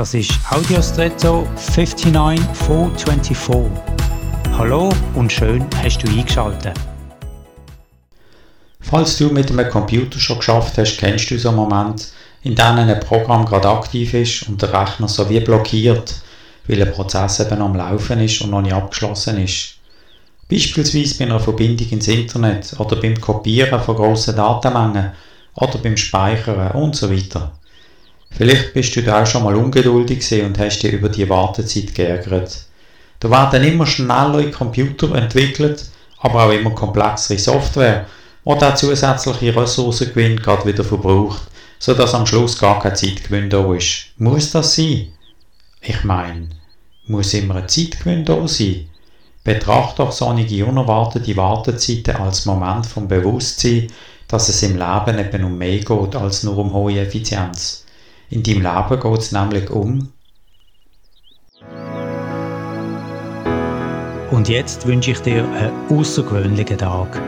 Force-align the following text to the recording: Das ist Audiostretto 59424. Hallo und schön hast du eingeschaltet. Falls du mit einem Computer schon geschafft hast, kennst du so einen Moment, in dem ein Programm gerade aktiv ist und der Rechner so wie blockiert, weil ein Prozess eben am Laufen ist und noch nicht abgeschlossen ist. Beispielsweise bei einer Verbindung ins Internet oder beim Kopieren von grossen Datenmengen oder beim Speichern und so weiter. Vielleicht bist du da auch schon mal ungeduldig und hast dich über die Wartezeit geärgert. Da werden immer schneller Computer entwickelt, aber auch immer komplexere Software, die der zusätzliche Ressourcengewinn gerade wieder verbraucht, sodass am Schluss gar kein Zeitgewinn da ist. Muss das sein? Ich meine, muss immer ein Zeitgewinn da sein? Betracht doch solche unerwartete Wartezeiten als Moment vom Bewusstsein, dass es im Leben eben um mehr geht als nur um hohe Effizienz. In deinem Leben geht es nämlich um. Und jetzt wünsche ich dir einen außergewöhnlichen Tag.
Das 0.00 0.14
ist 0.14 0.32
Audiostretto 0.48 1.46
59424. 1.56 3.70
Hallo 4.56 4.88
und 5.14 5.30
schön 5.30 5.66
hast 5.82 5.98
du 5.98 6.08
eingeschaltet. 6.08 6.72
Falls 8.80 9.18
du 9.18 9.28
mit 9.28 9.50
einem 9.50 9.68
Computer 9.68 10.18
schon 10.18 10.38
geschafft 10.38 10.78
hast, 10.78 10.96
kennst 10.96 11.30
du 11.30 11.38
so 11.38 11.50
einen 11.50 11.58
Moment, 11.58 12.12
in 12.42 12.54
dem 12.54 12.78
ein 12.78 12.98
Programm 13.00 13.44
gerade 13.44 13.68
aktiv 13.68 14.14
ist 14.14 14.48
und 14.48 14.62
der 14.62 14.72
Rechner 14.72 15.06
so 15.06 15.28
wie 15.28 15.40
blockiert, 15.40 16.14
weil 16.66 16.80
ein 16.80 16.92
Prozess 16.92 17.40
eben 17.40 17.60
am 17.60 17.76
Laufen 17.76 18.20
ist 18.20 18.40
und 18.40 18.52
noch 18.52 18.62
nicht 18.62 18.72
abgeschlossen 18.72 19.36
ist. 19.36 19.74
Beispielsweise 20.50 21.18
bei 21.18 21.26
einer 21.26 21.40
Verbindung 21.40 21.90
ins 21.90 22.08
Internet 22.08 22.74
oder 22.78 22.96
beim 22.96 23.20
Kopieren 23.20 23.82
von 23.82 23.96
grossen 23.96 24.34
Datenmengen 24.34 25.10
oder 25.56 25.76
beim 25.76 25.98
Speichern 25.98 26.70
und 26.70 26.96
so 26.96 27.12
weiter. 27.12 27.52
Vielleicht 28.30 28.72
bist 28.72 28.96
du 28.96 29.02
da 29.02 29.22
auch 29.22 29.26
schon 29.26 29.44
mal 29.44 29.54
ungeduldig 29.54 30.42
und 30.42 30.58
hast 30.58 30.82
dich 30.82 30.92
über 30.92 31.08
die 31.08 31.28
Wartezeit 31.28 31.94
geärgert. 31.94 32.64
Da 33.18 33.30
werden 33.30 33.64
immer 33.64 33.86
schneller 33.86 34.50
Computer 34.50 35.14
entwickelt, 35.14 35.84
aber 36.18 36.44
auch 36.44 36.52
immer 36.52 36.70
komplexere 36.70 37.38
Software, 37.38 38.06
die 38.46 38.58
der 38.58 38.74
zusätzliche 38.74 39.54
Ressourcengewinn 39.54 40.38
gerade 40.38 40.66
wieder 40.66 40.84
verbraucht, 40.84 41.42
sodass 41.78 42.14
am 42.14 42.26
Schluss 42.26 42.58
gar 42.58 42.80
kein 42.80 42.96
Zeitgewinn 42.96 43.50
da 43.50 43.74
ist. 43.74 44.06
Muss 44.16 44.50
das 44.52 44.74
sein? 44.74 45.08
Ich 45.82 46.04
meine, 46.04 46.48
muss 47.06 47.34
immer 47.34 47.56
ein 47.56 47.68
Zeitgewinn 47.68 48.24
da 48.24 48.46
sein? 48.48 48.88
Betracht 49.44 49.98
doch 49.98 50.12
solche 50.12 50.64
unerwartete 50.64 51.36
Wartezeiten 51.36 52.16
als 52.16 52.46
Moment 52.46 52.86
vom 52.86 53.08
Bewusstsein, 53.08 53.88
dass 54.28 54.48
es 54.48 54.62
im 54.62 54.78
Leben 54.78 55.18
eben 55.18 55.44
um 55.44 55.58
mehr 55.58 55.78
geht 55.78 56.16
als 56.16 56.42
nur 56.42 56.58
um 56.58 56.72
hohe 56.72 57.00
Effizienz. 57.00 57.84
In 58.32 58.44
deinem 58.44 58.62
Leben 58.62 59.00
geht 59.00 59.18
es 59.18 59.32
nämlich 59.32 59.70
um. 59.70 60.12
Und 64.30 64.48
jetzt 64.48 64.86
wünsche 64.86 65.10
ich 65.10 65.20
dir 65.20 65.44
einen 65.44 65.72
außergewöhnlichen 65.90 66.78
Tag. 66.78 67.20